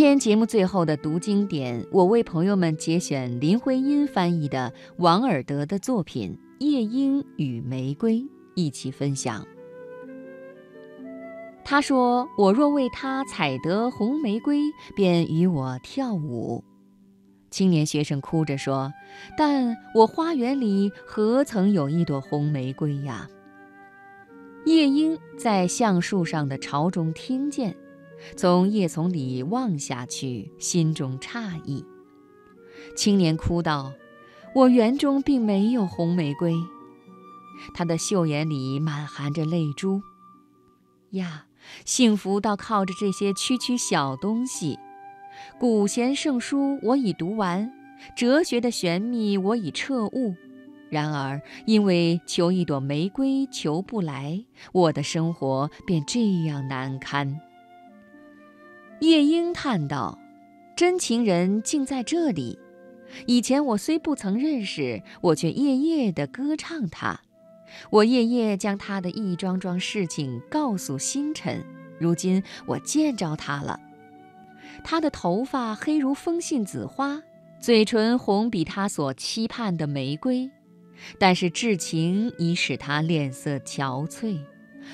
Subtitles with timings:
[0.00, 8.14] 今天节目最后的读经典，我为朋友们节选林徽因翻译的王尔德的作品《夜莺与玫瑰》，
[8.54, 9.46] 一起分享。
[11.62, 14.62] 他说：“我若为他采得红玫瑰，
[14.96, 16.64] 便与我跳舞。”
[17.52, 18.90] 青年学生哭着说
[19.36, 23.28] ：“但我花园里何曾有一朵红玫瑰呀？”
[24.64, 27.76] 夜莺在橡树上的巢中听见。
[28.36, 31.84] 从叶丛里望下去，心中诧异。
[32.96, 33.92] 青年哭道
[34.54, 36.54] ：“我园中并没有红玫瑰。”
[37.74, 40.00] 他的秀眼里满含着泪珠。
[41.10, 41.46] 呀，
[41.84, 44.78] 幸福倒靠着这些区区小东西。
[45.58, 47.70] 古贤圣书我已读完，
[48.16, 50.34] 哲学的玄秘我已彻悟。
[50.88, 57.40] 然而，因为求一朵玫瑰求不来，我的生活便这样难堪。
[59.00, 60.18] 夜莺叹道
[60.76, 62.58] ：“真情人竟在这里。
[63.26, 67.18] 以前我虽不曾认识，我却夜夜地歌唱他。
[67.88, 71.64] 我夜夜将他的一桩桩事情告诉星辰。
[71.98, 73.80] 如今我见着他了。
[74.84, 77.22] 他的头发黑如风信子花，
[77.58, 80.50] 嘴唇红比他所期盼的玫瑰。
[81.18, 84.38] 但是至情已使他脸色憔悴，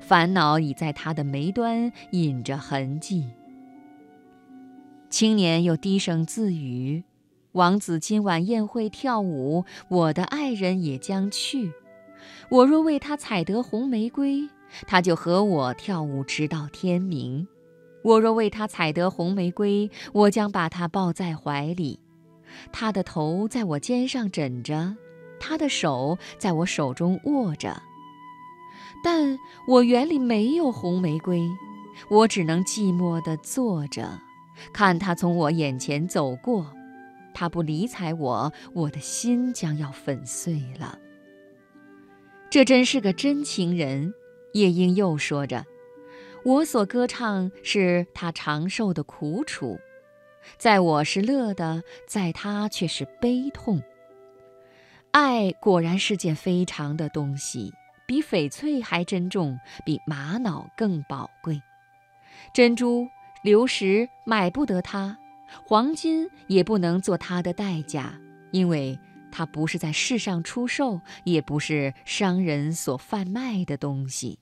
[0.00, 3.26] 烦恼已在他的眉端隐着痕迹。”
[5.10, 7.02] 青年又低声自语
[7.52, 11.72] ：“王子今晚宴会跳舞，我的爱人也将去。
[12.50, 14.46] 我若为他采得红玫瑰，
[14.86, 17.48] 他就和我跳舞直到天明。
[18.04, 21.98] 我若为他采得红玫瑰，我将把他抱在怀里。
[22.70, 24.94] 他的头在我肩上枕着，
[25.40, 27.82] 他的手在我手中握着。
[29.02, 31.48] 但我园里没有红玫瑰，
[32.10, 34.20] 我只能寂寞地坐着。”
[34.72, 36.74] 看他从我眼前走过，
[37.34, 40.98] 他不理睬我，我的心将要粉碎了。
[42.50, 44.14] 这真是个真情人。
[44.54, 45.66] 夜莺又说着
[46.42, 49.78] ：“我所歌唱是他长寿的苦楚，
[50.56, 53.82] 在我是乐的，在他却是悲痛。
[55.10, 57.72] 爱果然是件非常的东西，
[58.06, 61.60] 比翡翠还珍重，比玛瑙更宝贵。
[62.54, 63.06] 珍珠。”
[63.42, 65.16] 流石买不得它，
[65.64, 68.98] 黄金也不能做它的代价，因为
[69.30, 74.38] 它不是在世上出售，也不是商人所贩卖的东西。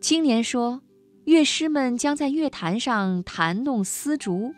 [0.00, 0.82] 青年说
[1.24, 4.54] ：“乐师们将在乐坛上弹弄丝竹，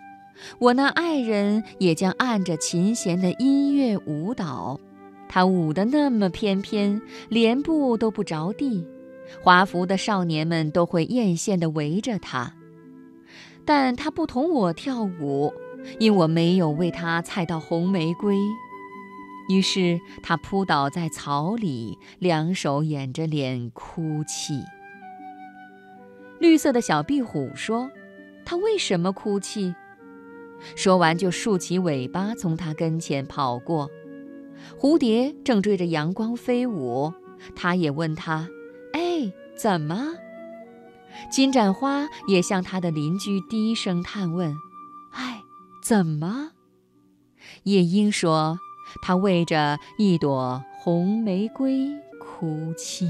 [0.59, 4.81] 我那爱人也将按着琴弦的音乐舞蹈，
[5.29, 8.85] 他舞得那么翩翩，连步都不着地。”
[9.43, 12.55] 华服的少年们都会艳羡地围着他，
[13.65, 15.53] 但他不同我跳舞，
[15.99, 18.37] 因我没有为他采到红玫瑰。
[19.49, 24.63] 于是他扑倒在草里，两手掩着脸哭泣。
[26.41, 27.91] 绿色的小壁虎说
[28.45, 29.75] ：“他为什么哭泣？”
[30.75, 33.89] 说完就竖起尾巴从他跟前跑过。
[34.79, 37.13] 蝴蝶正追着阳光飞舞，
[37.55, 38.49] 他也问他。
[38.97, 40.15] 哎，怎么？
[41.31, 44.57] 金盏花也向他的邻居低声探问
[45.13, 45.43] ：“哎，
[45.83, 46.53] 怎么？”
[47.65, 48.59] 夜莺说
[49.05, 53.07] ：“他为着一朵红玫瑰哭泣。”